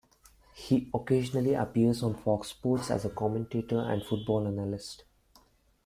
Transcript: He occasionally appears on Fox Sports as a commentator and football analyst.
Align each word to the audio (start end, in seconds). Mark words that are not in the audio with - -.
He 0.55 0.89
occasionally 0.95 1.53
appears 1.53 2.01
on 2.01 2.15
Fox 2.15 2.47
Sports 2.47 2.89
as 2.89 3.05
a 3.05 3.11
commentator 3.11 3.81
and 3.81 4.03
football 4.03 4.47
analyst. 4.47 5.03